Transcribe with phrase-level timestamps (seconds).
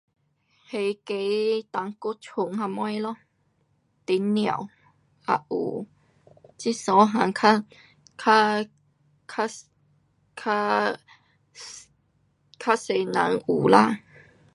[0.71, 1.13] 那个
[1.69, 3.17] 胆骨醇什么咯，
[4.05, 4.67] 甜尿，
[5.23, 5.85] 还有
[6.57, 7.59] 这三样较，
[8.17, 8.63] 较，
[10.35, 10.97] 较
[12.63, 13.99] 多人有啦。